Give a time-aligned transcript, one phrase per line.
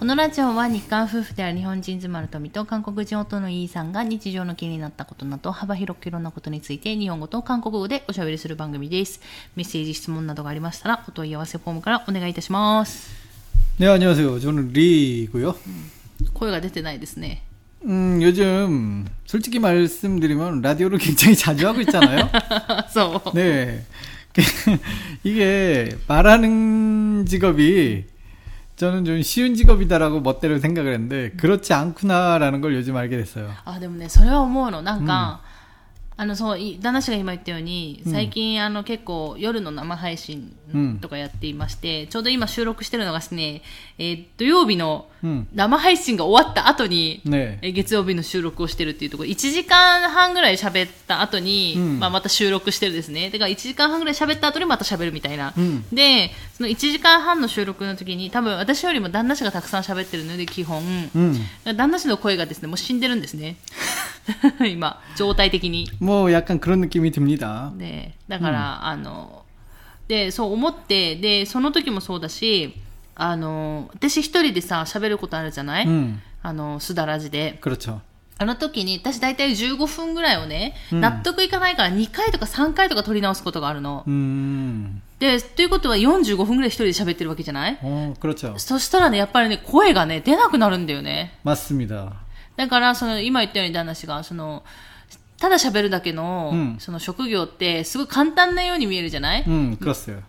[0.00, 9.20] このラジオは日韓夫婦である日本人妻の富と韓国人夫のイーさんが日常の気になったことなど幅広くいろんなことについて日本語と韓国語でおしゃべりする番組です。
[9.56, 13.10] メッセージ、質問などがありましたらお問い合わせフォームからお願いいたします。
[13.78, 14.38] 네, 안녕하세요.
[14.38, 15.54] 저는 리고요.
[16.34, 17.42] 声が出てないですね。
[17.84, 22.28] 음, 요즘 솔직히 말씀드리면 라디오를 굉장히 자주 하고 있잖아요.
[22.92, 23.32] そう。
[23.34, 23.84] 네.
[25.24, 28.04] 이게 말하는 직업이
[28.80, 33.50] 저는 좀 쉬운 직업이다라고 멋대로 생각을 했는데 그렇지 않구나라는 걸 요즘 알게 됐어요.
[33.64, 34.82] あ、でもね、それは思うの。
[34.82, 35.40] なんか、
[36.17, 40.55] あのそう旦那氏が今言ったように最近、うん、あの結構夜の生配信
[41.01, 43.63] とかやっていまして、うん、ちょうど今収録してるのがですね、
[43.97, 45.07] えー、土曜日の
[45.55, 49.29] 生配信が終わった後に、ね、月曜日の収録をしてるっていうところ。
[49.29, 53.29] 1時間半ぐらい喋った後に、うん、まあまた収録してるですね。
[53.29, 55.53] だから1時間半ぐらい喋った後にまた喋るみたいな、
[55.91, 60.83] でその1時間半の収録の時に多分私よりも旦那氏がたくさん喋ってるので基本、
[61.63, 63.55] 旦那氏の声がですねもう死んでるんですね。
[64.66, 65.88] 今、状態的に。
[66.00, 67.72] 뭐 약간 그런 느낌이 듭니다.
[67.76, 69.44] で、だから、あの、
[70.08, 72.74] で、そう思って、で、その時もそうだし、
[73.14, 76.18] あの、私一人でさ、喋ることあるじゃない、 음.
[76.42, 77.58] あの、すだらじで。
[77.62, 78.00] 그렇죠.
[78.38, 84.04] あの時に、私大体15分ぐらいをね、うん納得いかないから2回とか3回とか取り直すことがあるの。
[84.06, 85.00] 음.
[85.18, 88.58] で、ということは45分ぐらい一人で喋ってるわけじゃない 어, 그렇죠.
[88.58, 91.32] そしたらね、やっぱりね、声がね、出なくなるんだよね。
[91.42, 92.12] 맞습니다.
[92.60, 94.62] だから、その、今言ったように旦那氏が、その、
[95.38, 100.20] ただ喋るだけの、うんその職業って、すごい簡単なように見えるじゃない 음, 그렇어요.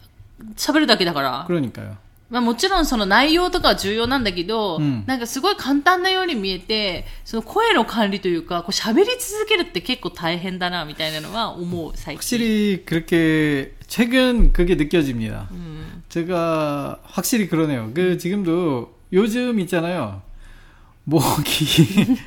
[0.55, 1.45] 喋るだけだから。
[1.47, 1.95] 그러니까요.
[2.29, 12.19] まあもちろんその内容とかは重要なんだけど、うんなんかすごい簡単なように見えて、その声の管理というか、こう喋り続けるって結構大変だな、みたいなのは思う、最近。
[12.19, 15.47] 확실히 그렇게 최근 그게 느껴집니다.
[15.51, 16.03] うん。
[16.09, 17.91] 제가 확실히 그러네요.
[17.93, 20.21] 그 지금도 요즘 있잖아요.
[21.09, 22.17] 목이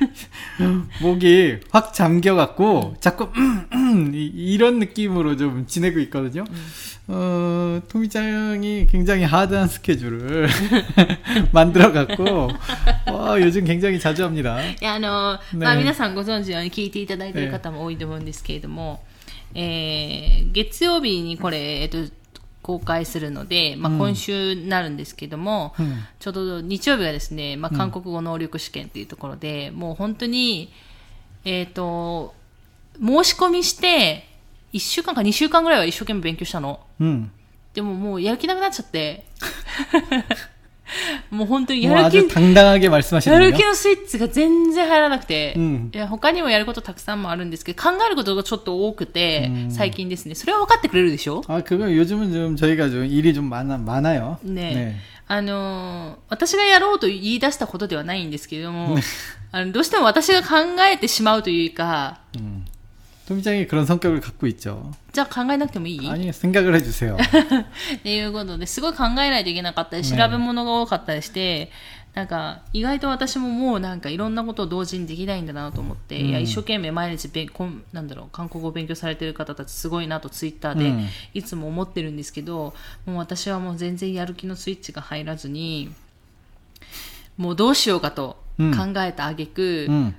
[1.01, 6.45] 목이 확 잠겨갖고 자꾸 음, 음, 이- 이런 느낌으로 좀 지내고 있거든요.
[7.07, 10.47] 어, 토미짱이 굉장히 하드한 스케줄을
[11.51, 12.49] 만들어갖고
[13.11, 14.59] 와, 요즘 굉장히 자주 합니다.
[14.63, 19.03] いや、あの、ねまあ皆さんご存知のように聞いていただいている方も多いと思うんですけれども、
[19.53, 21.97] えー、月曜日にこれ、えっと、
[22.66, 26.02] 公開するので、まあ今週になるんですけども、 음.
[26.18, 30.72] ちょうど日曜日がですね、まあ、韓国語能力試験っていうところで、もう本当に、
[31.44, 32.34] えっ、と、
[33.00, 34.26] 申し込みして、
[34.72, 36.80] 1週間か2週間ぐらいは一生懸命勉強したの。
[37.00, 37.30] 음.
[37.72, 39.24] でももうやる気なくなっちゃって。
[41.35, 43.53] もう本当に 뭐 やる気 아주 、 당당하게 やる 말씀하시는군요.
[43.57, 50.35] 気のスイッチが全然入らなくて、うんいや他にもやることたくさんもあるんですけど、考えることがちょっと多くて、うん最近ですね。
[50.35, 54.37] それは分かってくれるでしょ 아, 그거 요즘은 좀 저희가 좀 일이 좀 많아, 많아요.
[54.43, 58.97] ねあのー私がやろうと言い出したことではないんですけれども、
[59.51, 60.57] あのどうしても私が考
[60.91, 62.65] えてしまうというか、 음.
[63.27, 64.91] 토미짱이 그런 성격을 갖고 있죠.
[65.13, 67.15] じゃあ考えなくてもいい 아니, 생각을 해주세요.
[67.17, 71.71] っていうことで、すごい考えないといけなかったり、調ねべ物が多かったりして、
[72.13, 82.73] なんか、意外と私ももうなんかいろんなことを同時にできないんだなと思って、うんいや、一生懸命毎日べんこん、なんだろう、韓国語を勉強されてる方たちすごいなとツイッターでうんいつも思ってるんですけど、
[83.05, 85.89] もう私はもう全然やる気のスイッチが入らずに、
[87.37, 90.13] もうどうしようかとうん考えた挙句、 음.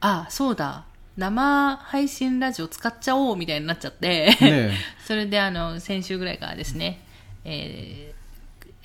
[0.00, 0.84] あ、そうだ、
[1.18, 4.70] 生配信ラジオ使っちゃおうみたいになっちゃって、 네.
[5.06, 7.00] それであの先週ぐらいからですね、
[7.44, 8.14] えー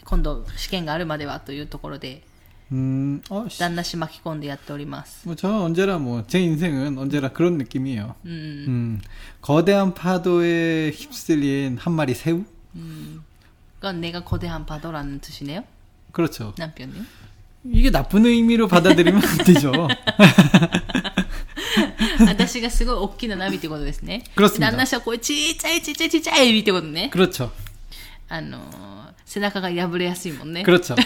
[0.05, 2.23] 今度試験があるまではというところで
[2.71, 3.59] 음, 어, 씨.
[3.59, 5.27] 旦那氏巻き込んでやっております。
[5.27, 8.15] 뭐, 저는 언제나 뭐, 제 인생은 언제나 그런 느낌이에요.
[8.25, 8.31] うん。
[8.31, 9.01] 음,
[9.41, 12.43] 거대한 파도에 휩쓸린 한 마리 새우?
[13.81, 15.63] が내가 거대한 파도라는 뜻이네요.
[16.11, 16.55] 그렇죠.
[16.57, 17.03] 남편이요.
[17.65, 19.71] 이게 나쁜 의미로 받아들이면 안 되죠.
[22.27, 24.23] 私がすごい大きな波ってことですね。
[24.35, 27.09] 그렇습니다 旦那氏はこうちっちゃいちっちゃいちっちゃいエビってことね。
[27.13, 27.49] 그렇죠.
[28.29, 28.79] あのー
[29.25, 30.63] 背中が破れやすいもんね。
[30.63, 30.95] 그렇죠.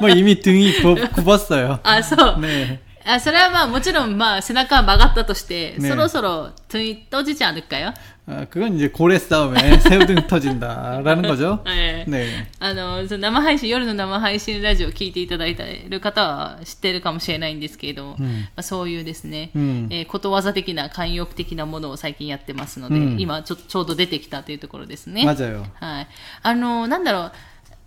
[0.00, 1.80] 뭐 이미 등이 굽, 굽었어요.
[1.82, 2.40] あ、そう。
[2.40, 2.78] 네.
[3.04, 7.94] あそれはまあもちろんまあ背中は曲がったとして、ねそろそろトゥイッとじちゃんかよ。
[8.26, 11.64] 아, 그건 이제 고래 싸움에 새우등 터진다라는 거죠.
[11.66, 12.46] ええ 네.
[12.60, 25.22] あの、その生配信、夜の生配信ラジオを聞いていただいている方は知ってるかもしれないんですけれども、うんまあ、そういうですね、うんえーことわざ的な慣用句的なものを最近やってますので、うん今ちょちょうど出てきたというところですね。
[25.24, 25.64] 맞아요.
[25.74, 26.08] はい。
[26.42, 27.32] あの、なんだろう、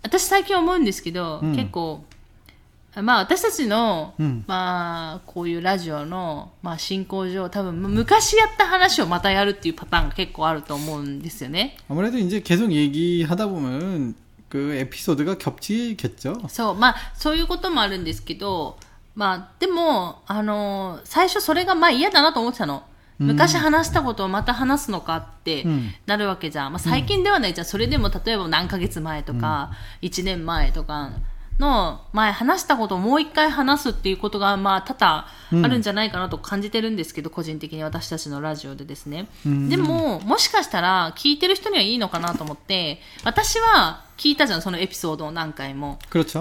[0.02, 2.04] 私最近思うんですけど、うん結構、
[3.02, 11.76] まあ私たちの、うんまあこういうラジオの、まあ進行上、多分昔やった話をまたやるっていうパターンが結構あると思うんですよね。
[11.88, 14.14] 아무래도 이제 계속 얘기하다 보면
[14.48, 16.48] 그 에피소드가 겹치겠죠.
[16.48, 18.78] そう、まあ、そういうこともあるんですけど、
[19.16, 22.84] まあ、でも、あの、最初それがまあ嫌だなと思ってたの。
[23.18, 26.72] 昔話したことをまた話すのかってうんなるわけじゃん。
[26.72, 27.64] まあ、最近ではないじゃん。
[27.64, 29.72] それでも例えば何ヶ月前とか、
[30.02, 31.10] 1年前とか
[31.59, 35.27] の前話したことをもう一回話すっていうことが、まあ、多々
[35.65, 39.27] あるんじゃないかなと感じてるんですけど、うん、個人的に私たちのラジオでですね。
[39.43, 45.99] でも、もしかしたら聞いてる人にはいいのかなと思って、私は聞いたじゃん、そのエピソードを何回も。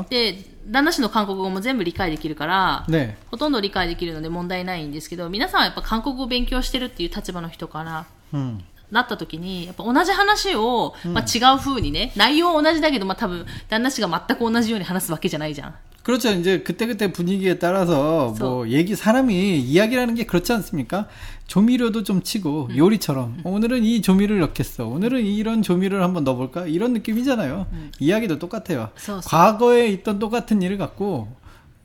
[0.08, 15.73] で、旦那氏の韓国語も全部理解できるから、ね、ほとんど理解できるので問題ないんですけど、皆さんはやっぱ韓国語を勉強してるっていう立場の人から、うん、なった時に、やっぱ同じ話を、まあ、違う風にね、内容は同じだけど、まあ、多分、旦那氏が全く同じように話すわけじゃないじゃん。
[16.03, 16.31] 그렇죠.
[16.33, 21.07] 이제 그때그때 분위기에 따라서 뭐 얘기 사람이 이야기라는 게 그렇지 않습니까?
[21.47, 24.85] 조미료도 좀 치고 요리처럼 오늘은 이 조미료를 넣겠어.
[24.85, 26.65] 오늘은 이런 조미료를 한번 넣어볼까?
[26.67, 27.67] 이런 느낌이잖아요.
[28.01, 28.89] 이야기도 똑같아요.
[28.97, 31.29] そうそう 과거에 있던 똑같은 일을 갖고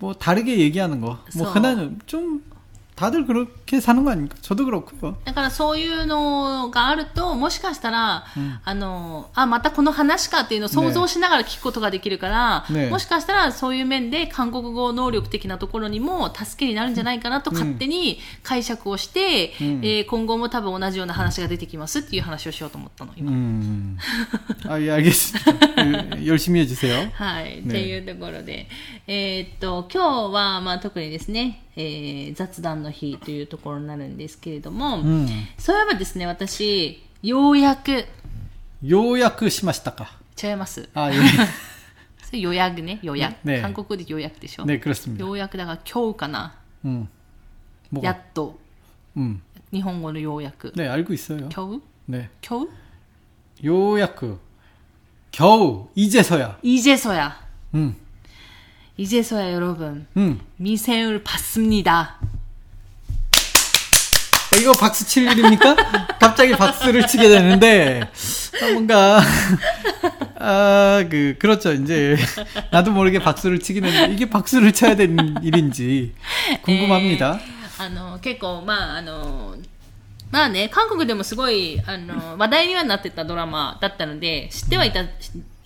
[0.00, 1.19] 뭐 다르게 얘기하는 거.
[1.37, 2.43] 뭐 서- 흔한 좀
[2.99, 4.37] 다들 그렇게 사는 거 아닙니까?
[4.43, 5.17] 저도 그렇고요.
[5.25, 8.25] だからそういうのがあると、もしかしたら、
[8.64, 23.31] あの、あ、またこの話かっていうのを想像しながら聞くことができるから、ねもしかしたらそういう面で韓国語能力的なところにも助けになるんじゃないかなと勝手に解釈をして、うんえー今後も多分同じような話が出てきますっていう話をしようと思ったの、今。
[23.31, 23.96] 음.
[24.67, 26.19] 아, 예, 알겠습니다.
[26.19, 27.12] 예, 열심히 해주세요.
[27.14, 28.67] はい、ねっていうところで、
[29.06, 35.26] えーっと、今日は、まあ特にですね、 えー雑談の日というところになるんですけれども、 음.
[35.58, 38.05] そういえばですね、私、ようやく、
[38.85, 40.06] 요약 시마시다까.
[40.40, 40.88] 違います。
[40.94, 41.19] 아, 예.
[42.23, 43.44] それ予約ね、予約。
[43.44, 44.64] ね韓国語で予約でしょ。
[44.64, 45.25] 네, 그렇습니다.
[45.25, 46.55] ようやくだから今日かな。
[46.85, 47.08] 음.
[47.93, 48.11] や 뭐가?
[48.12, 48.58] っと、
[49.17, 49.40] 음.
[49.73, 50.73] 日本語のようやく。
[50.76, 51.49] 네, 알고 있어요.
[51.52, 52.29] 今日 네.
[52.40, 54.38] 今日 요약
[55.32, 56.58] 겨우 이제서야.
[56.62, 57.37] 이제서야.
[57.75, 57.96] 음.
[58.96, 60.06] 이제서야 여러분.
[60.17, 60.40] 음.
[60.56, 62.17] 미생을 봤습니다.
[64.61, 65.76] 이거 박수 칠 일입니까?
[66.19, 68.11] 갑자기 박수를 치게 되는데
[68.62, 69.20] 아, 뭔가
[70.40, 71.73] 아, 그 그렇죠.
[71.73, 72.17] 이제
[72.73, 76.14] 나도 모르게 박수를 치긴 했는데 이게 박수를 쳐야 되는 일인지
[76.62, 77.38] 궁금합니다.
[77.81, 79.55] あの、結構、まあ、あの、
[80.32, 85.05] まあね、韓国でもすごい、あの、話題にはなってたドラマだったので、知ってはいた、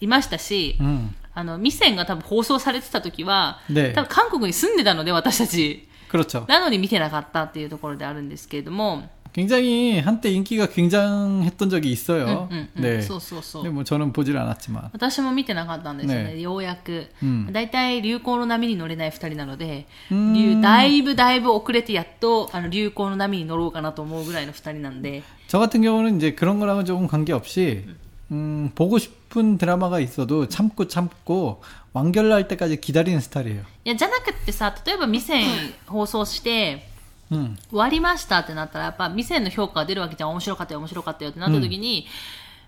[0.00, 1.14] いましたし、 음.
[1.36, 5.88] あの、ミセンが多分放送されてた時は、ね多分韓国に住んでたので、私たち。
[6.10, 6.46] 그렇죠.
[6.46, 12.48] なのに見てなかったっていうところであるんですけれども、 굉장히 한때 인기가 굉장했던 적이 있어요.
[12.50, 13.00] うんうんうん 네.
[13.02, 14.90] そうそうそう 근데 。뭐 저는 보질 않았지만.
[14.92, 17.06] 私も見てなかったんですよね、ねようやく。
[17.22, 27.86] うん大体流行の波に乗れない二人なので、うん流だいぶだいぶ遅れてやっとあの流行の波に乗ろうかなと思うぐらいの二人なんで、 저 같은 경우는 이제 그런 거랑은 조금 관계없이
[28.30, 31.62] 음, 보고 싶 은 드라마가 있어도 참고 참고
[31.94, 33.62] 완결날 때까지 기다리는 스타일이에요.
[33.84, 36.86] いや、じゃなくってさ、例えばミセン放送して、
[37.30, 37.56] 음.
[37.70, 40.30] 終わりましたってなったら、やっぱミセンの評価が出るわけじゃん。
[40.30, 42.06] 面白かったよ、面白かったよってなった時に、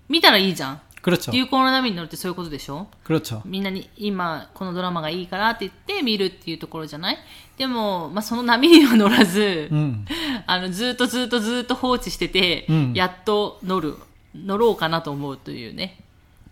[0.09, 0.81] 見たらいいじゃん。
[1.03, 1.33] 그렇죠.
[1.33, 3.43] 流行の波に乗るってそういうことでしょ 그렇죠.
[3.45, 7.19] みんなに今このドラマがいいからって言って見るっていうところじゃない
[7.59, 10.07] でも、まあ、その波には乗らず、 음.
[10.47, 13.99] あのずっとずっとずっと放置してて、うんやっと乗る
[14.35, 15.99] 乗ろうかなと思うというね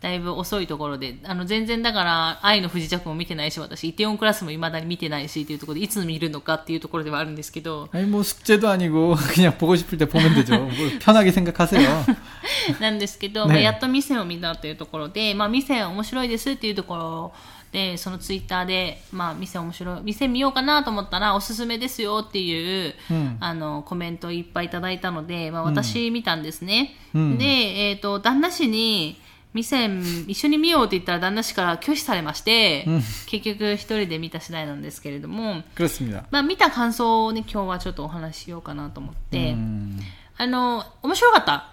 [0.01, 10.59] だいぶ遅いところであの全然だから愛の不時着も見てないし私イテオンクラスも未だに見てないしっていうところでいつ見るのかっていうところではあるんですけど 아니 뭐 숙제도 아니고 그냥 보고 싶을 때 보면 되죠.
[10.59, 10.69] 뭐
[10.99, 12.05] 편하게 생각하세요.
[12.81, 17.33] なんですけど、ねまあ、やっと店を見たというところで、まあ、店面白いですっていうところ
[17.73, 26.95] で、そのツイッターで、まあ、店面白い、店見ようかなと思ったら、おすすめですよっていう、うんあの、コメントをいっぱいいただいたので、まあ、私見たんですね。
[27.15, 29.21] うんで、えっ、と、旦那氏に、
[29.54, 32.86] 店一緒に見ようって言ったら旦那氏から拒否されまして、
[33.28, 35.64] 結局一人で見た次第なんですけれども
[36.32, 39.56] まあ、見た感想を、ね、今日はちょっとお話ししようかなと思って。
[40.40, 41.72] あの面白かった？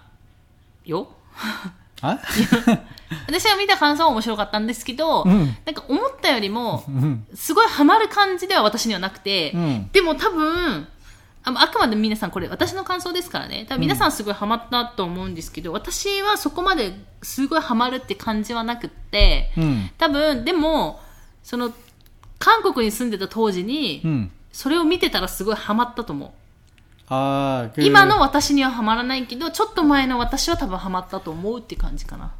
[0.85, 1.09] よ。
[3.27, 6.83] 私が見た感想は面白かったんですけど、うん、なんか思ったよりも、
[7.33, 10.87] すごいハマる感じでは私にはなくて、うん、でも多分
[11.45, 13.65] ああくまで皆さんこれ私の感想ですからね。
[13.69, 20.99] 多分皆さんすごいハマったと思うんですけど、うん、私はそこまですごいハマるって感じはなくって、うん、多分でも
[21.43, 21.71] その
[22.39, 26.31] 韓国に住んでた当時に、うん、それを見てたらすごいハマったと思う。
[27.77, 32.33] 今の私にはハマらないけどちょっと前の私は多分ハマったと思うって感じかな。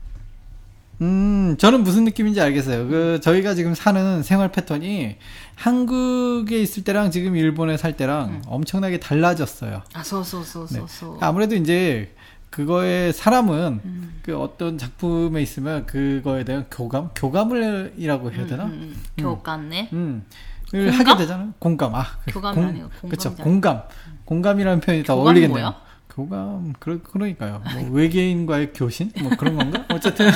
[1.02, 2.88] 음, 저는 무슨 느낌인지 알겠어요.
[2.88, 5.18] 그, 저희가 지금 사는 생활 패턴이
[5.56, 8.42] 한국에 있을 때랑 지금 일본에 살 때랑 음.
[8.48, 9.82] 엄청나게 달라졌어요.
[9.94, 11.14] 아, 소소소소.
[11.14, 11.18] 네.
[11.22, 12.14] 아무래도 이제
[12.50, 14.20] 그거에 사람은 음.
[14.22, 17.10] 그 어떤 작품에 있으면 그거에 대한 교감?
[17.16, 18.66] 교감을이라고 해야 되나?
[18.66, 18.96] 음, 음, 음.
[19.20, 19.24] 음.
[19.24, 19.90] 교감네?
[19.92, 20.24] 음.
[20.72, 20.94] 공감?
[21.00, 21.54] 하게 되잖아요.
[21.60, 21.96] 공감.
[21.96, 23.10] 아, 그 교감이 아니고 공감.
[23.10, 23.36] 그렇죠.
[23.36, 23.82] 공감.
[24.26, 25.50] 공감이라는 표현이 더 어울리겠네요.
[25.50, 25.85] 뭐야?
[26.16, 27.62] 교감, 그러, 그러니까요.
[27.74, 29.12] 뭐 외계인과의 교신?
[29.22, 29.86] 뭐 그런 건가?
[29.92, 30.30] 어쨌든.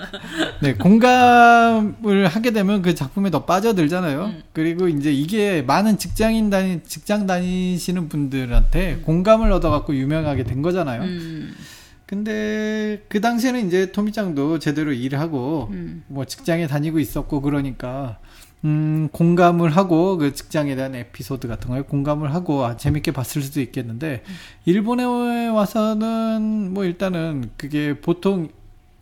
[0.62, 4.24] 네, 공감을 하게 되면 그 작품에 더 빠져들잖아요.
[4.24, 4.42] 음.
[4.54, 11.02] 그리고 이제 이게 많은 직장인 다니, 직장 다니시는 분들한테 공감을 얻어갖고 유명하게 된 거잖아요.
[11.02, 11.54] 음.
[12.06, 16.04] 근데 그 당시에는 이제 토미짱도 제대로 일을 하고 음.
[16.06, 18.18] 뭐 직장에 다니고 있었고 그러니까
[18.64, 23.60] 음 공감을 하고 그 직장에 대한 에피소드 같은 거에 공감을 하고 아, 재밌게 봤을 수도
[23.60, 24.24] 있겠는데
[24.64, 25.04] 일본에
[25.48, 28.48] 와서는 뭐 일단은 그게 보통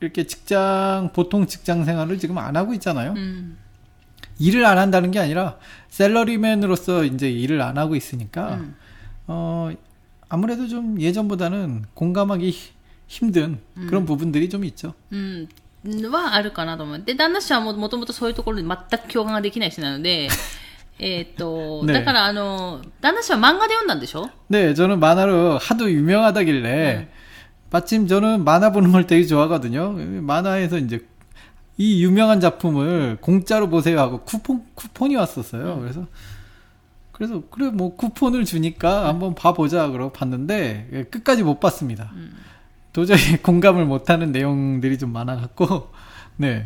[0.00, 3.14] 이렇게 직장 보통 직장 생활을 지금 안 하고 있잖아요.
[3.16, 3.56] 음.
[4.38, 5.56] 일을 안 한다는 게 아니라
[5.88, 8.74] 셀러리맨으로서 이제 일을 안 하고 있으니까 음.
[9.26, 9.70] 어
[10.28, 12.72] 아무래도 좀 예전보다는 공감하기 히-
[13.06, 14.92] 힘든 그런 부분들이 좀 있죠.
[15.12, 15.48] うん、
[15.85, 16.99] はあるかなと思う。
[16.99, 20.29] で、旦那氏はももともとそういうところに全く共感ができない人なので、
[20.99, 27.09] えーっと、 ねだからあの、旦那氏は漫画で読んだんでしょ 네, 저는 만화로 하도 유명하다길래
[27.71, 29.93] 마침 저는 만화 보는 걸 되게 좋아하거든요.
[30.21, 31.05] 만화에서 이제
[31.77, 35.79] 이 유명한 작품을 공짜로 보세요 하고 쿠폰 쿠폰이 왔었어요.
[35.79, 36.05] 그래서
[37.11, 42.11] 그래서 그래 뭐 쿠폰을 주니까 한번 봐보자 그러고 봤는데 예, 끝까지 못 봤습니다.
[42.95, 45.91] 도저히 공감을 못하는 내용들이 좀 많아갖고
[46.37, 46.65] 네.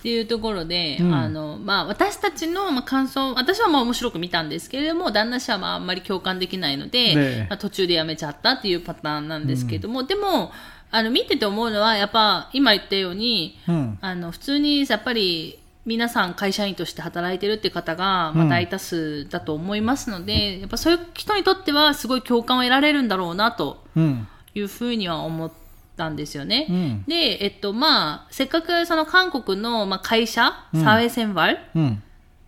[0.00, 10.52] っていうところで、うんあの、まあ、私たちの、まあ、感想、私はまあ面白く見たんですけれども、旦那氏はまああんまり共感できないので、ねまあ、途中でやめちゃったっていうパターンなんですけれども、でも、
[10.90, 13.96] あの、見てて思うのは、やっぱ、今言ったように、 음.
[14.02, 24.26] あの、普通にやっぱり、皆さん会社員として働いてるって方が、まあ、うん大多数だと思いますので、やっぱそういう人にとってはすごい共感を得られるんだろうなと 음.
[24.59, 25.51] いうふうには思っ
[25.97, 26.67] たんですよね。
[26.69, 31.57] うん、で、えっと、まあ、せっかくその韓国の、まあ、会社、サウェセンバル、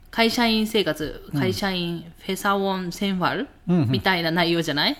[0.10, 4.98] 会社員生活、会社員、フェサウォンセンバル、みたいな内容じゃない、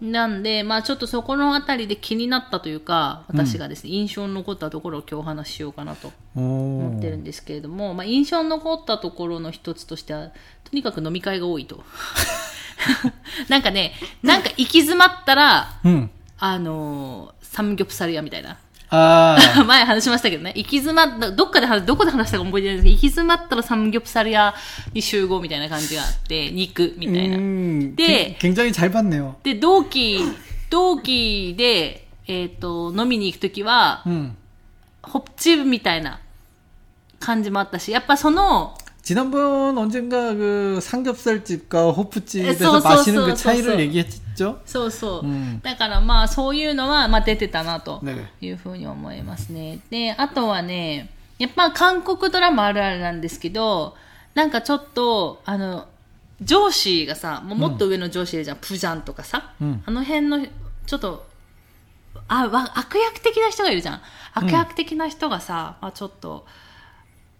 [0.00, 10.32] なんで、まあちょっとそこのあたりで気になったというか、私がですね、うん、印象に残ったところを今日お話ししようかなと思ってるんですけれども、まあ印象に残ったところの一つとしては、と
[10.72, 11.82] にかく飲み会が多いと。
[13.48, 18.57] なんかね、なんか行き詰まったら、うん、あのーサムギョプサル屋みたいな。
[18.89, 19.63] 아.
[19.65, 24.53] 前話しましたけどね、行き詰まった、どっかで話、どこで話したか覚えてないんですけど、行き詰まったらサムギョプサル屋
[24.93, 27.37] に集合みたいな感じがあって、肉みたいな。
[27.37, 27.95] 음.
[27.95, 28.35] 네.
[28.39, 29.35] 굉- 굉장히 잘 봤네요.
[29.43, 30.19] で、同期、
[30.69, 34.35] 同期で、えっ、と、飲みに行くときは、 음.
[35.01, 36.19] ホップチーブみたいな
[37.19, 43.79] 感じもあったし、やっぱその、 지난번 언젠가 그 삼겹살집과 호프집에서 소, 소, 마시는 소, 그 소, 차이를 소.
[43.81, 44.61] 얘기했죠.
[44.65, 45.27] そうそう。
[45.27, 49.79] うんだからまあそういうのは、まあ出てたなとねいうふうに思いますね。
[49.89, 53.95] で、あとはね、やっぱ韓国ドラマあるあるなんですけど、
[54.33, 55.87] なんかちょっと、あの、
[56.41, 60.45] 上司がさ、もうもっと上の上司いるじゃん、プジャンとかさ、うんあの辺の、
[60.85, 61.27] ちょっと、
[62.27, 64.01] あ、わ悪役的な人がいるじゃん。
[64.33, 66.45] 悪役的な人がさ、まあちょっと、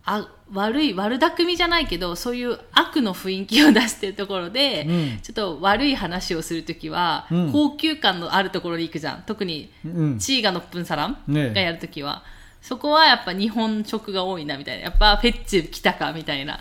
[0.07, 10.17] あ悪い悪巧みじゃないけどそういう悪の雰囲気を出してるところで、うんちょっと悪い話をするときは、うん高級感のあるところに行くじゃん特に 음.
[10.19, 12.23] チーガのプンサランねがやるときは、
[12.61, 16.59] そこはやっぱ日本食が多いなみたいなやっぱフェッチ来たかみたいな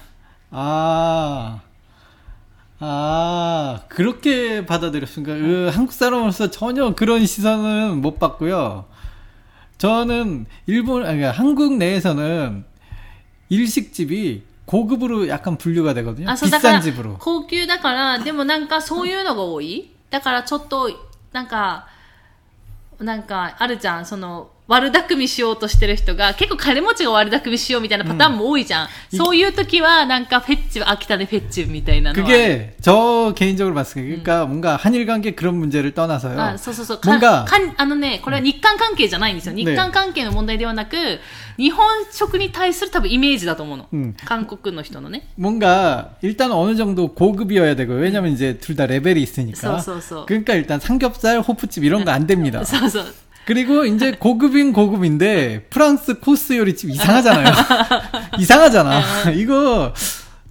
[0.53, 1.61] 아.
[2.85, 5.35] 아, 그렇게 받아들였습니까?
[5.37, 8.87] 그 한국 사람으로서 전혀 그런 시선은 못 받고요.
[9.79, 12.65] 저는 일본, 아니, 그러니까 한국 내에서는
[13.49, 16.31] 일식집이 고급으로 약간 분류가 되거든요.
[16.31, 17.17] あそうだから 비싼 집으로.
[17.19, 20.91] 高級だからでもなんかそういうのが多いだからちょっと
[21.33, 21.89] なんか
[22.99, 36.39] なんかあるじゃんその 悪巧みしようとしてる人が結構金持ちが悪巧みしようみたいなパターンも多いじゃん、そういう時はなんかフェッチ秋田でフェッチみたいなのは 그게 저 개인적으로 봤을 때 그러니까 뭔가 한일 관계 그런 문제를 떠나서요.
[36.41, 36.99] あそうそうそう。
[36.99, 39.55] か 뭔가 かんあのね、これは日韓関係じゃないんですよ。
[39.55, 41.19] 日韓関係の問題ではなく、
[41.59, 43.89] 日本食に対する多分イメージだと思うの。
[43.93, 45.27] うん韓国の人のね。
[45.37, 49.81] 뭔가 일단 어느 정도 고급이어야 되고 왜냐면 이제 둘 다 레벨이 있으니까.
[49.81, 50.27] 소, 소, 소.
[50.27, 52.65] 그러니까 일단 삼겹살, 호프집 이런 거 안 됩니다.
[52.65, 53.15] そうそう。
[53.48, 57.54] 그리고 이제 고급인 고급인데 프랑스 코스 요리집 이상하잖아요.
[58.39, 59.32] 이상하잖아.
[59.36, 59.94] 이거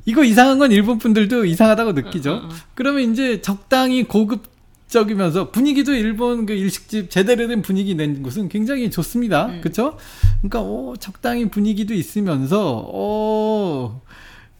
[0.06, 2.48] 이거 이상한 건 일본 분들도 이상하다고 느끼죠.
[2.74, 4.44] 그러면 이제 적당히 고급
[4.88, 9.50] 적이면서 분위기도 일본 그 일식집 제대로 된 분위기 낸 곳은 굉장히 좋습니다.
[9.60, 9.98] 그렇죠?
[10.40, 14.00] 그러니까 어, 적당히 분위기도 있으면서 어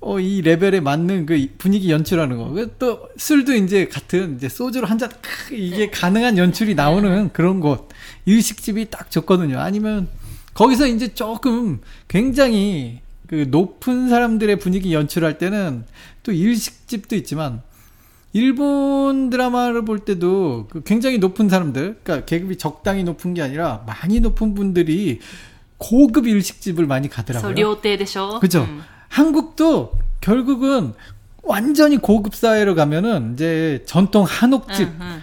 [0.00, 2.50] 어, 이 레벨에 맞는 그 분위기 연출하는 거.
[2.50, 5.10] 그또 술도 이제 같은 이제 소주로 한 잔
[5.52, 7.88] 이게 가능한 연출이 나오는 그런 곳.
[8.26, 9.58] 일식집이 딱 좋거든요.
[9.58, 10.08] 아니면
[10.54, 15.84] 거기서 이제 조금 굉장히 그 높은 사람들의 분위기 연출할 때는
[16.22, 17.62] 또 일식집도 있지만
[18.32, 24.20] 일본 드라마를 볼 때도 그 굉장히 높은 사람들, 그러니까 계급이 적당히 높은 게 아니라 많이
[24.20, 25.20] 높은 분들이
[25.78, 27.54] 고급 일식집을 많이 가더라고요.
[27.54, 28.40] 료대되셔.
[28.40, 28.64] 그죠.
[28.64, 28.82] 음.
[29.08, 30.92] 한국도 결국은
[31.42, 35.22] 완전히 고급 사회로 가면은 이제 전통 한옥집, 음, 음.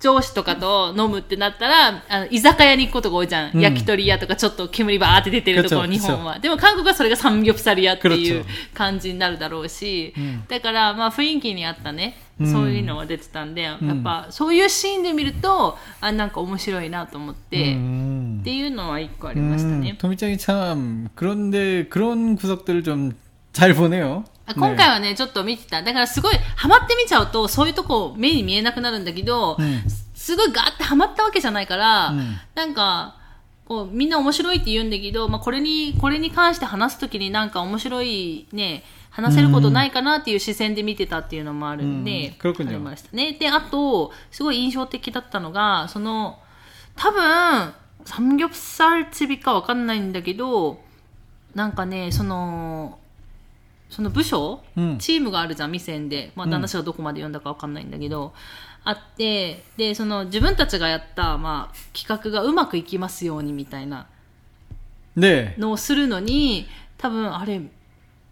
[0.00, 18.38] 上司とかと飲むってなったらあの居酒屋に行くことが多いじゃん、うん焼き鳥屋とかちょっと煙バーって出てるところそう日本はでも韓国はそれがサムギョプサル屋っていうそう感じになるだろうし、んだからまあ雰囲気に合ったねうんそういうのが出てたんで、やんっぱそういうシーンで見るとあなんか面白いなと思って、 음.
[18.40, 19.98] っていうのは一個ありましたね 음, 。
[19.98, 23.12] 도미짱이 참 그런데 그런 구석들을 좀
[23.52, 24.24] 잘 보네요.
[24.53, 25.81] 今回はね、ね、ちょっと見てた。
[25.81, 29.57] だからすごい、ハマって見ちゃうと、そういうとこ目に見えなくなるんだけど、
[30.13, 32.13] すごいガーってハマったわけじゃないから、
[32.53, 33.17] なんか、
[33.65, 43.33] こう、みんな面白いって言うんだけど、まあ、これに、これに関して話すときになんか面白いね、話せることないかなっていう視線で見てたっていうのもあるんで、うん、ありましたね。
[43.33, 46.39] で、あと、すごい印象的だったのが、その、
[46.95, 47.73] 多分、
[48.05, 50.79] サムギョプサルチビかわかんないんだけど、
[51.55, 52.99] なんかね、その、
[53.89, 56.31] その部署、うん、チームがあるじゃん、未線で。
[56.35, 58.31] まあ、旦那氏がどこまで読んだかわかんないんだけど、うん、
[58.83, 64.07] あって、で、その自分たちがやった、まあ、企画がうまくいきますようにみたいな、
[65.57, 67.61] のをするのに、多分、あれ、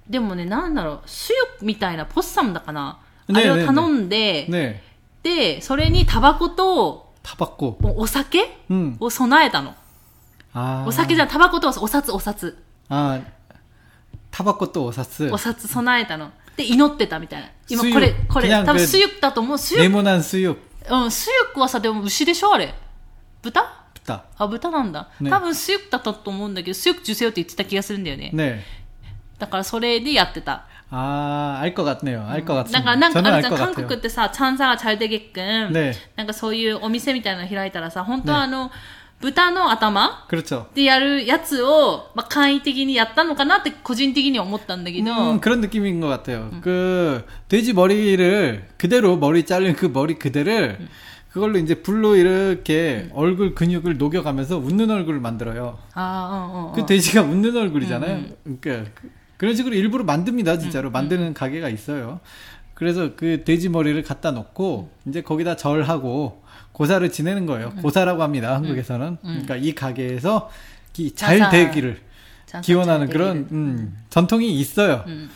[0.10, 2.99] でもね、なんだろう、主欲みたいなポッサムだかな。
[3.30, 4.84] あれを頼んで、ねね
[5.23, 8.58] で、それにタバコと、タバコお酒、
[8.99, 9.75] を備えたの。
[10.86, 12.58] お酒じゃ、タバコとお札、お札。
[12.89, 13.21] あ。
[14.33, 15.31] 바코 또 오사스.
[15.33, 16.31] お札備えたの。
[16.57, 17.48] で、祈ってたみたいな。
[17.68, 19.59] 今スユこれ、これ、 그냥 多分 그 スユだと思う。
[19.59, 20.57] スユ 네모난 수육.
[20.90, 22.74] うん、スユクはさ、でも牛でしょあれ。
[23.42, 23.62] 豚
[23.94, 24.20] 붙다.
[24.37, 25.09] あ、豚なんだ。
[25.20, 28.31] ね多分スユクだったと思うんだけど、スユク受精って言ってた気がするんだよね。
[28.35, 28.61] 네.
[29.38, 30.66] だからそれでやってた。
[30.90, 32.26] 아, 알 것 같네요.
[32.26, 32.83] 알 것 なん 같습니다.
[32.83, 33.87] か、なんか 저는 あ 알 るじゃん、 것 韓 같아요.
[33.88, 38.70] 国ってさ、チャンサがチャルデゲックン、ねなんかそういうお店みたいなの開いたらさ、本当はあの、
[39.22, 40.68] 豚の頭 그렇죠.
[40.74, 46.50] でやるやつを、まあ、簡易的にやったのかなって個人的には思ったんだけど、 음, 그런 느낌인 것 같아요.
[46.62, 50.87] 그 돼지 머리를 그대로 머리 자른 그 머리 그대를
[51.33, 55.78] 그걸로 이제 불로 이렇게 얼굴 근육을 녹여가면서 웃는 얼굴을 만들어요.
[55.94, 56.00] あ
[56.31, 56.72] あ、うんうんうん。
[56.74, 58.24] 그 돼지가 웃는 얼굴이잖아요.
[58.44, 60.59] 그러니까 그- 그런 식으로 일부러 만듭니다.
[60.59, 62.20] 진짜로 만드는 가게가 있어요.
[62.74, 66.41] 그래서 그 돼지 머리를 갖다 놓고 이제 거기다 절하고
[66.72, 67.70] 고사를 지내는 거예요.
[67.83, 68.54] 고사라고 합니다.
[68.57, 69.18] 한국에서는.
[69.22, 70.50] 그러니까 이 가게에서
[70.98, 71.50] 이 잘 자사.
[71.50, 72.00] 되기를
[72.46, 75.04] ちゃんと 기원하는 ちゃんとやる 그런 음, 전통이 있어요.
[75.07, 75.31] うん。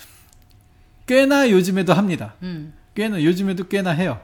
[1.06, 2.34] 꽤나 요즘에도 합니다.
[2.42, 2.72] うん。
[2.94, 4.20] 꽤나 요즘에도 꽤나 해요.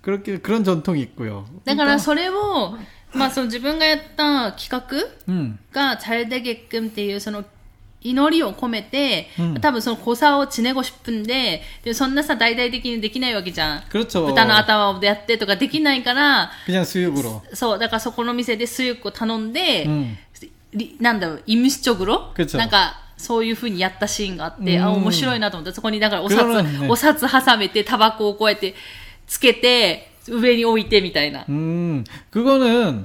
[0.00, 1.46] 그렇게 그런 전통이 있고요.
[1.64, 2.76] だからそれを、
[3.12, 4.86] まあその自分がやった企画
[5.28, 7.44] 음, がチャルデゲックンっていうその
[8.04, 13.80] 祈りを込めて、うん多分その小さをちねごしぷんで、でそんなさ大々的にできないわけじゃん。
[13.90, 14.26] 그렇죠.
[14.26, 17.42] 豚の頭をやってとかできないから、 그냥 수육으로.
[17.52, 20.16] そう、だからそこの店でスユックを頼んで、 음.
[20.72, 26.88] りなんだろう、イムシチョグロ 그쵸 なんか、そういう風にやったシーンがあって、うんあ、面白いなと思って、そこにだからお札、 그거는 네.
[26.90, 28.74] お札挟めて、タバコをこうやって
[29.26, 31.44] つけて、上に置いてみたいな。
[31.48, 33.04] 음, 그거는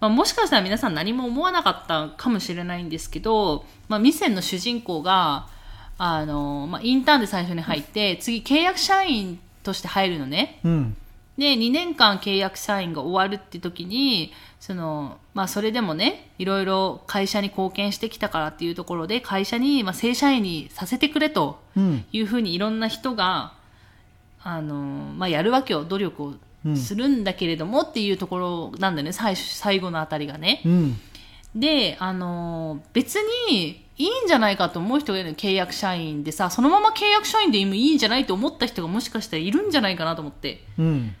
[0.00, 5.46] まあ、もしかしたら皆さん何も思わなかったかもしれないんですけど、まあ、店の主人公が、
[5.98, 10.58] あの、まあ、インターンで最初に入って、次契約社員として入るのね。
[10.64, 10.94] 음,
[11.36, 23.52] で、2年間契約社員が終わるって時に、その、まあそれでもね、いろいろ会社に貢献してきたからっていうところで、会社に、まあ正社員にさせてくれと 음, いうふうにいろんな人が、
[24.42, 24.74] あの、
[25.16, 25.84] まあ、やるわけよ。
[25.84, 26.34] 努力を
[26.76, 30.62] するんだけれどもっていうところなんだよね、最初最後のあたりがね。
[30.64, 31.00] うん。
[31.54, 40.64] で、あの、別にいいんじゃないかと思う人がいるの契約社員でさ、そのまま契約社員で今いいんじゃないと思った人がもしかしたらいるんじゃないかなと思って。
[40.78, 41.14] うん。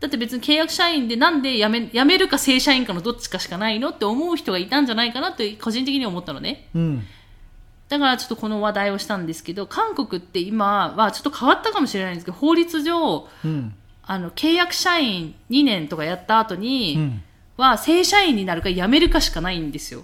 [0.00, 6.68] だって別に契約社員でなんで辞め辞めるか正社員かのどっちかしかないのって思う人がいたんじゃないかなって個人的に思ったのね。
[6.74, 7.06] うん。
[7.88, 13.74] だからちょっとこの話題をしたんですけど、韓国って今はちょっと変わったかもしれないんですけど、法律上、うん。
[14.03, 17.21] あの、契約社員2年とかやった後に、うん。
[17.57, 20.03] は正社員になるか辞めるかしかないんですよ。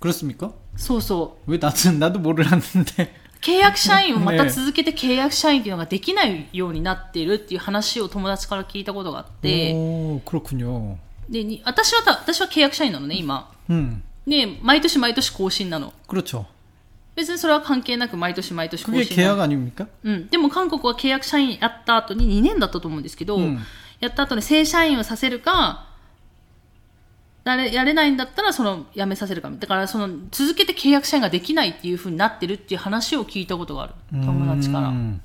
[0.00, 0.52] 그렇습니까?
[0.76, 1.50] そうそう。
[1.50, 3.08] 왜 나도 나도 몰랐는데.
[3.40, 10.96] 契約社員をまたね続けて契約社員っていうのができないようになっているっていう話を友達から聞いたことがあって、 오, 그렇군요.
[11.30, 13.50] で、に私はた、私は契約社員なのね、今。
[13.70, 14.02] 음.
[14.26, 15.94] で、毎年毎年更新なの。
[16.06, 16.44] 그렇죠.
[17.16, 19.42] 別にそれは関係なく毎年毎年更 그게 新な 계약 の。
[19.42, 19.86] 아닙니까?
[20.04, 20.28] うん。
[20.28, 23.58] でも韓国は契約社員やった後に2年だったと思うんですけど、うん
[24.00, 25.86] やった後に正社員をさせるか、
[27.44, 29.50] やれやれないんだったらその辞めさせるか。
[29.50, 33.92] だからその続けて契約社員ができないっていう風になってるっていう話を聞いたことがある。
[34.12, 34.88] 友達から。
[34.88, 35.20] 음.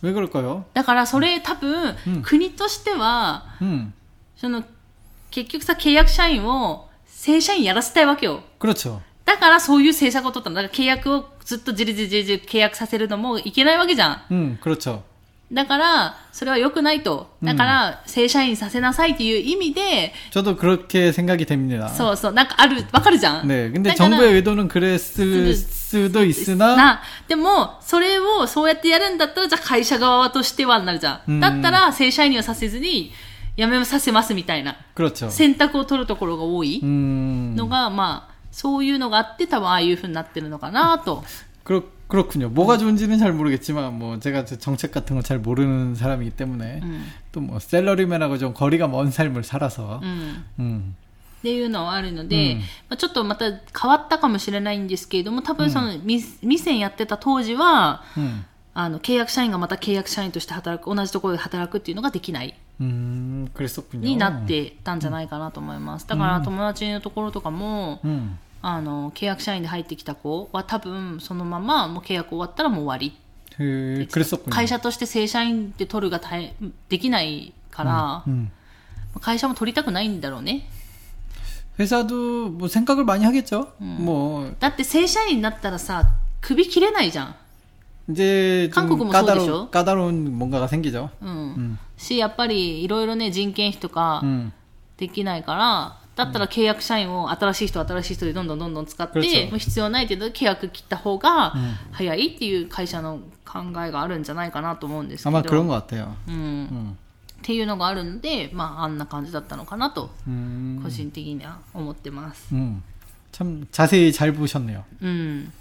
[0.00, 0.62] 왜 그럴까요?
[0.72, 3.92] だからそれ多分、国としては、 음.
[4.36, 4.64] その
[5.30, 8.42] 結局さ契約社員を正社員やらせたいわけよ。
[8.58, 9.02] 그렇죠.
[9.24, 10.56] だからそういう政策を取ったの。
[10.56, 14.22] だから契約をずっとじりじりじりじり契約させるのもいけないわけじゃん。
[14.30, 15.00] 음, 그렇죠.
[15.50, 17.30] だから、それは良くないと。
[17.42, 21.88] だから、正社員にさせなさいっていう意味で、 저도 그렇게 생각이 됩니다.
[21.88, 23.46] そうそう、なんかある、わかるじゃん。
[23.46, 31.32] 네, 근데 だから 정부의 의도는 그랬을 수도 있으나 な、でも、それをそうやってやるんだったら、じゃあ会社側としてはなるじゃん。
[31.32, 33.12] うんだったら、正社員にはさせずに、
[33.56, 35.30] 辞めさせますみたいな、 그렇죠.
[35.30, 37.56] 選択を取るところが多い 음.
[37.56, 41.22] のが、まあ、 そういうのがあって、多分ああいう風になってるのかなと。
[41.64, 42.48] 그렇, 그렇군요.
[42.48, 47.04] 뭐가 좋은지는 잘 모르겠지만, 뭐, 제가 저 정책 같은 거 잘 모르는 사람이기 때문에, うん。
[47.30, 50.44] 또 뭐, 셀러리맨하고 좀 거리가 먼 삶을 살아서, うん。
[50.58, 50.96] 음,
[51.40, 64.00] っていうのはあるので、うんまあ、ちょっとまた変わったかもしれないんですけれども、多分その、ミス店やってた当時は、 음, あの、契約社員がまた契約社員として働く、同じところで働くっていうのができない、 음, 그랬었군요.
[64.00, 66.06] になってたんじゃないかなと思います。
[66.06, 73.16] だから友達のところとかも、 음, あの、契約社員で入ってきた子は多分そのままもう契約終わったらもう終わり。
[73.56, 74.50] 그, 그랬었군요.
[74.50, 76.54] 会社として正社員で取るが大
[76.88, 78.50] できないから、 음.
[79.20, 80.68] 会社も取りたくないんだろうね。
[81.78, 83.72] 회사도 뭐 생각을 많이 하겠죠.
[83.80, 87.34] 뭐, だって正社員になったらさ、首切れないじゃん。
[88.10, 89.70] 이제 좀 한국은 뭐 까다로, 소리죠?
[89.70, 91.10] 까다로운 뭔가가 생기죠.
[91.20, 91.78] うん。
[91.96, 94.52] し、やっぱりいろいろね、人件費とか 음,
[94.96, 101.54] できないから、だったら契約社員を新しい人新しい人でどんどんどんどん使って、 그렇죠 もう必要ないけど契約切った方が
[101.92, 105.36] 早いっていう会社の考えがあるんじゃないかなと思うんですけど。
[105.36, 106.14] 아마 그런 것 같아요.
[106.26, 106.34] うん。
[106.34, 112.52] 음, っていうのがあるので、まあ、あんな感じだったのかなと、 음, 個人的には思ってます。
[112.54, 112.82] 음.
[113.30, 114.82] 참 자세히 잘 보셨네요.
[115.02, 115.52] うん。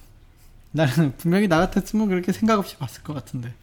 [0.72, 3.54] 나는 분명히 나 같았으면 그렇게 생각 없이 봤을 것 같은데.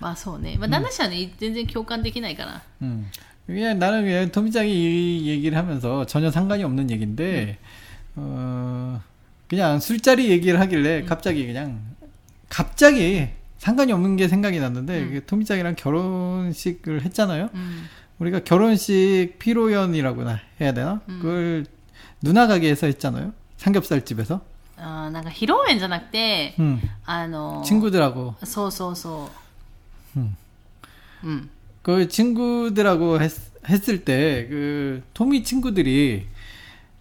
[0.00, 0.56] まあそうね。
[0.58, 2.62] まあ、旦那氏はね、全然共感できないから。
[2.82, 3.08] 음.
[3.46, 4.70] 그냥 나는 그냥 토미짱이
[5.22, 7.58] 이 얘기를 하면서 전혀 상관이 없는 얘기인데,
[8.16, 9.00] 어,
[9.48, 11.80] 그냥 술자리 얘기를 하길래 갑자기 그냥,
[12.48, 17.50] 갑자기 상관이 없는 게 생각이 났는데, 그 토미짱이랑 결혼식을 했잖아요?
[17.54, 17.84] うん。
[18.18, 21.00] 우리가 결혼식 피로연이라고나 해야 되나?
[21.06, 21.66] 그걸
[22.20, 23.32] 누나 가게에서 했잖아요?
[23.56, 24.40] 삼겹살집에서?
[24.76, 26.80] あーなんか披露宴じゃなくて、 음.
[27.06, 29.30] あの、 친구들하고 そうそうそ
[30.16, 30.18] う。
[30.20, 30.36] うん。
[31.24, 31.50] うん。
[31.82, 33.32] 그 친구들하고 했,
[33.68, 36.26] 했을 때 그 토미 친구들이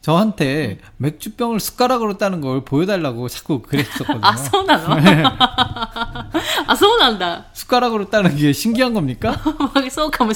[0.06, 4.20] 저한테 맥주병을 숟가락으로 따는 걸 보여달라고 자꾸 그랬었거든요.
[4.22, 5.00] 아, 서운하노?
[5.00, 5.24] 네.
[6.68, 7.46] 아, 서운한다.
[7.52, 9.34] 숟가락으로 따는 게 신기한 겁니까?
[9.74, 10.32] 막 서운하면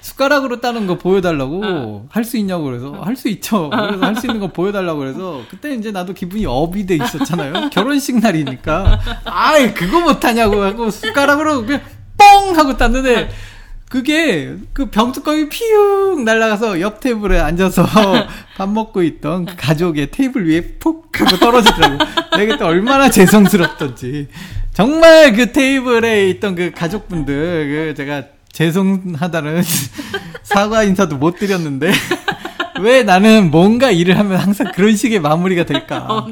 [0.00, 2.06] 숟가락으로 따는 거 보여달라고 어.
[2.10, 3.70] 할수 있냐고 그래서 할 수 있죠.
[3.70, 7.70] 그래서 할 수 있는 거 보여달라고 그래서 그때 이제 나도 기분이 업이 돼 있었잖아요.
[7.70, 9.00] 결혼식 날이니까.
[9.24, 11.80] 아이, 그거 못하냐고 하고 숟가락으로 그냥
[12.16, 12.56] 뻥!
[12.56, 13.51] 하고 땄는데 아.
[13.92, 17.84] 그게 그 병뚜껑이 피웅 날아가서 옆 테이블에 앉아서
[18.56, 21.98] 밥 먹고 있던 그 가족의 테이블 위에 푹 하고 떨어지더라고.
[22.38, 24.28] 내가 그때 얼마나 죄송스럽던지.
[24.72, 29.62] 정말 그 테이블에 있던 그 가족분들, 그 제가 죄송하다는
[30.42, 31.92] 사과 인사도 못 드렸는데,
[32.80, 36.28] 왜 나는 뭔가 일을 하면 항상 그런 식의 마무리가 될까?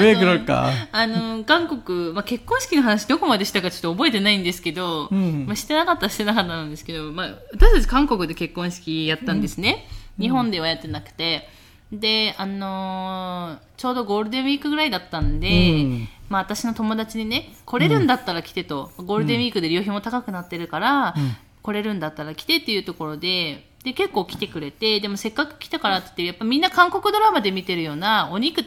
[0.00, 9.86] 上黒かあの韓国、まあ、結婚式の話どこまでしたかちょっと覚えてないんですけど、まあ、してなかったらしてなかったんですけど、まあ、私たち韓国で結婚式やったんですね、
[10.18, 11.48] 日本ではやってなくて。
[11.90, 16.08] であのー、ちょうどゴールデンウィークぐらいだったんで、うん。
[16.28, 21.14] まあ、私の友達にね来れるんだったら来てと、ゴールデンウィークで旅費も高くなってるから、
[21.62, 28.64] 来れるんだったら来てっていうところでで結構来てくれてでもせっかく来たからってやっぱみんな韓国ドラマで見てるようなお肉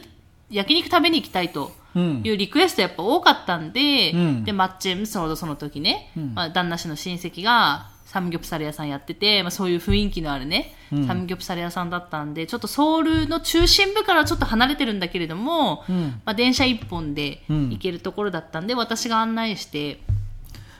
[0.51, 1.75] 焼肉食べに行きたいと。
[1.95, 10.75] うんいうリクエストやっぱ多かったんで、うんで、マッチェム、そのその時ね、まあ、旦那氏の親戚がサムギョプサル屋さんやってて、まあ、そういう雰囲気のあるね、
[11.07, 19.99] サムギョプサル屋さんだったんで、ちょっとソウルの中心部からちょっと離れてるんだけれども、んまあ、電車一本でうん行けるところだったんで、私が案内して、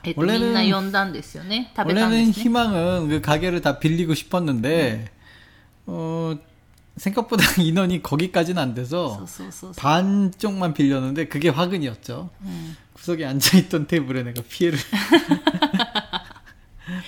[0.03, 1.71] えっと、 원래는 みんな呼んだんですよね。
[1.75, 2.43] 食べたん 원래는 ですね。
[2.43, 5.09] 희망은 그 가게를 다 빌리고 싶었는데
[5.87, 6.37] 어
[6.97, 9.73] 생각보다 인원이 거기까지는 안 そう 돼서 そうそうそう。
[9.75, 12.29] 반 쪽만 빌렸는데 그게 화근이었죠.
[12.93, 14.79] 구석에 앉아있던 테이블에 내가 피해를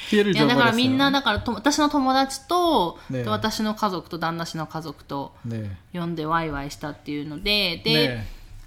[0.10, 0.76] 피해를 いやだから 줘버렸어요.
[0.76, 5.70] みんなだからと私の友達と、ねで私の家族と旦那氏の家族と 네.
[5.94, 8.24] 呼んでワイワイしたっていうのでで、 네.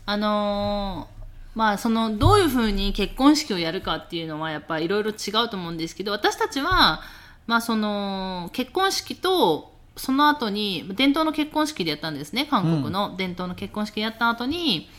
[0.07, 1.23] あのー
[1.55, 7.03] まあそのどういうふうに結婚式をやるかっていうのはやっぱいろいろ違うと思うんですけど私たちは
[7.47, 13.16] まあその結婚式と その後に、伝統の結婚式でやったんですね、韓国の。
[13.18, 14.90] 伝統の結婚式でやった後に、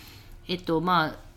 [0.48, 1.28] うん、えっと、まあ、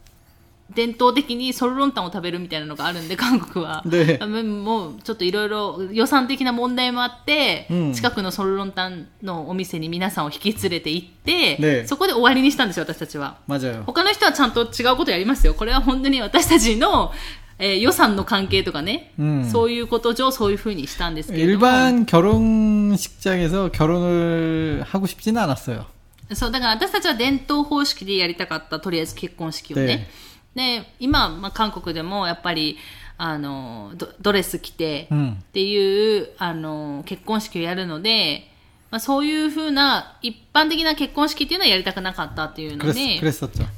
[0.73, 3.83] 伝統的にソルロンタンを食べるみたいなのがあるんで韓国は。
[3.83, 13.37] もうちょっといろいろ予算的な問題もあって、うん、近くのソルロンタンのお店に皆さんを引き連れて行ってそこで終わりにしたんですよ私たちは。
[13.85, 15.53] 他の人はちゃんと違うことやりますよ。
[15.53, 17.11] これは本当に私たちの
[17.60, 25.86] えー予算の関係とかね、うんそういうこと上そういうふうにしたんですけれども 일반 결혼식장에서 결혼을 하고 싶지는 않았어요.
[26.34, 30.08] そう、だから私たちは伝統方式でやりたかった、とりあえず結婚式をね。
[30.54, 32.78] で、今、まあ、韓国でもやっぱり、
[33.18, 38.49] あの、ドドレス着て、うんっていう、あの、結婚式をやるので、
[38.91, 43.21] まあ、そういうふうな一般的な結婚式っていうのはやりたくなかったっていうので、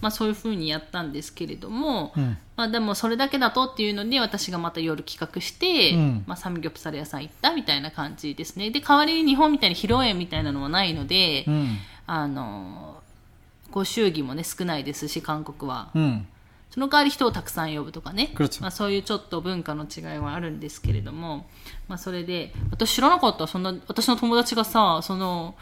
[0.02, 8.72] まあ、そういうふうにやったんですけれども、うん、まあ、でもそれだけだとっていうので私がまた夜企画して、うん、まあ、サムギョプサル屋さん行ったみたいな感じですね。
[8.72, 13.00] で代わりに日本みたいに披露宴みたいなのはないので、うん、あの
[13.70, 15.92] ご祝儀もね少ないですし韓国は。
[16.72, 21.46] その代わり人をたくさん呼ぶとかね、まあ、そういうちょっと文化の違いはあるんですけれども、
[21.89, 25.55] まあ、それで私知らなかったそんな私の友達がさその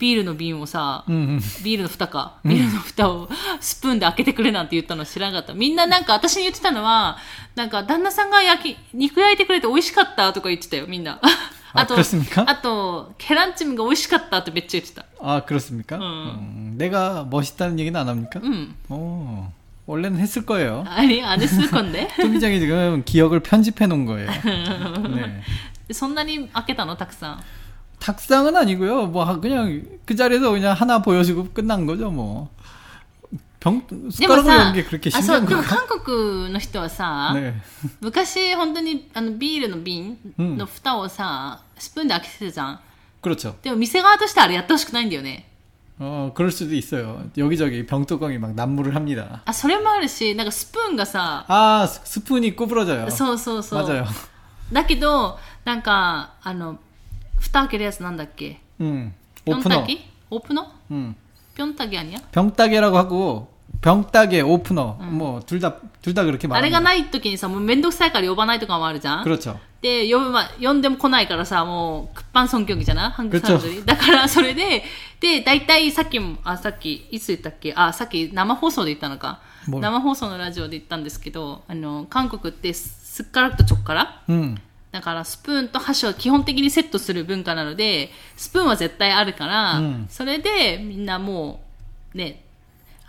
[0.00, 1.64] ビールの瓶をさ、 음, 음.
[1.64, 2.38] ビールの蓋か。
[2.44, 5.54] ビールの蓋を スプーンで開けてくれなんて言ったの知らなかった。
[5.54, 7.18] みんななんか私に言ってたのは、
[7.56, 11.20] なんか旦那さんが焼き、肉焼いてくれて美味しかったとか言ってたよ、みんな。
[11.72, 15.04] あと、 그렇습니까 あと、ケランチムが美味しかったってめっちゃ言ってた。
[15.20, 15.96] 아 그렇습니까?
[15.96, 18.40] 음, 내가 멋있다는 얘기는 안 합니까?
[18.40, 18.76] うん。
[19.86, 20.84] 어, 원래는 했을 거예요.
[20.86, 24.30] あれ、あれするこんで 토미장이 지금 기억을 편집해 놓은 거예요.
[24.30, 25.42] 네.
[25.92, 27.40] そんなに開けたのたくさん。
[27.98, 29.06] 탁상은 아니고요.
[29.08, 32.48] 뭐 하- 그냥 그 자리에서 그냥 하나 보여주고 끝난 거죠, 뭐.
[33.60, 37.54] 병 でも 숟가락으로 さ 연 게 그렇게 あ、そう、 신기한 でも 거 韓国の人はさ、 네.
[38.00, 42.78] 昔本当にあのビールの瓶の蓋をさ、スプーンで開けてたじゃん。
[43.20, 43.54] 그렇죠.
[43.62, 45.48] でも店側としてあれやってほしくないんだよね。
[46.00, 47.24] 어, 그럴 수도 있어요.
[47.36, 49.42] 여기저기 병뚜껑이 막 난무를 합니다.
[49.46, 53.10] あ、それもあるし、なんかスプーンがさ、 아, 스- 스푼이 구부러져요.
[53.10, 53.82] そうそうそう。
[53.82, 54.06] 맞아요.
[54.72, 56.78] だけど、なんか、あの、
[57.40, 59.12] 蓋開けるやつなんだっけ 음.
[59.44, 59.86] ピョンタ 오프너.
[59.86, 61.16] ギオープノ 음.
[61.56, 63.48] ピョンタギアニャ 병따개라고 하고
[63.82, 66.80] 병따개 오프너 뭐 둘 다 둘 다 그렇게 あれが 말합니다.
[66.80, 69.56] ない時にさ、もうめんどくさいから呼ばないとかもあるじゃん 그렇죠.
[69.80, 74.82] で、呼ぶま、呼んでも来ないからさ、もう、クッパンソン競技じゃないハングサンドリだから、それで、
[75.20, 79.40] で、大体さっきも、あ、さっき、いつ言ったっけあ、さっき生放送で言ったのか。
[79.68, 84.56] もう生放送のラジオで言ったんですけど、あの、韓国ってすっからとちょっから、 음.
[84.90, 91.60] だからスプーンと箸を基本的にセットする文化なので、スプーンは絶対あるから、うんそれでみんなも
[92.14, 92.42] う、ね、あの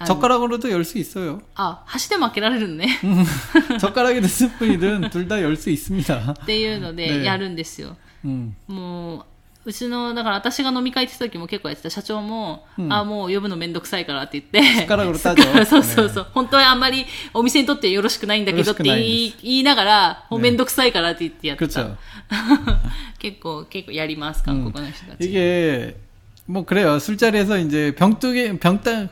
[0.05, 1.41] 젓가락으로도 열 수 있어요.
[1.55, 2.87] あ、箸でも開けられるのね。
[3.79, 6.35] 젓가락이든 스푼이든 둘 다 열 수 있습니다.
[6.41, 7.97] っていうのでねやるんですよ。
[8.23, 8.55] 음.
[8.67, 9.25] も
[9.65, 14.87] う、うちの、だから私が飲み会行ってた時も結構やってた社長も、うんあ、もう呼ぶのめんどくさいからって言って。
[14.87, 15.65] 숟가락으로 따져.
[15.65, 16.27] そうそうそう。
[16.33, 21.81] 本当はあんまりお店にとってよろしくないんだけどって言よろしくないい言いながら、もうねめんどくさいからって言ってやってた。
[21.81, 21.97] 그렇죠.
[23.19, 25.29] 結構、結構やります、韓国の人たち。
[25.29, 25.97] 이게
[26.45, 26.97] 뭐 그래요.
[26.99, 29.09] 술자리에서 이제 병뚜개 병따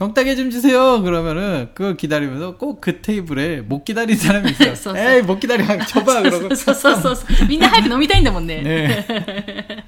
[0.00, 1.00] 병따개 좀 주세요.
[1.02, 4.74] 그러면은 그거 기다리면서 꼭 그 테이블에 못 기다린 사람이 있어요.
[4.74, 4.98] 쏘, 쏘.
[4.98, 7.48] 에이 못 기다려 줘봐 그러고 そうそうそうそう。
[7.48, 8.62] みんな早く飲みたいんだもんね。
[8.62, 9.84] 네.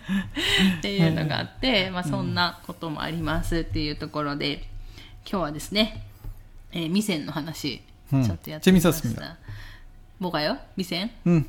[0.78, 4.64] っていうのがあって、まあそんなこともありますっていうところで、
[5.30, 6.02] 今日はですね、
[6.72, 7.78] えー、ミセンの話、
[8.10, 8.90] ちうんょっとやってみました。
[8.92, 9.36] 재밌었습니다
[10.20, 10.56] 뭐가요?
[10.76, 11.10] 미센?
[11.26, 11.44] 음.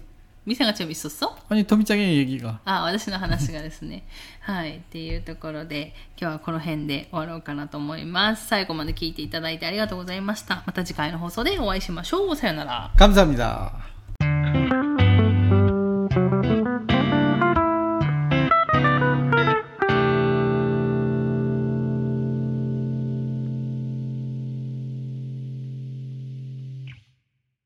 [0.45, 1.37] 미생가 좀 있었어?
[1.49, 4.03] 아니 토미짱의 얘기가 あ、私の話がですね。
[4.41, 4.77] はい。
[4.77, 8.47] っていうところで、今日はこの辺で終わろうかなと思います。
[8.47, 10.63] 最後まで聞いていただいてありがとうございました。
[10.65, 12.35] また次回の放送でお会いしましょう。
[12.35, 12.91] さよなら。
[12.97, 14.82] 감사합니다.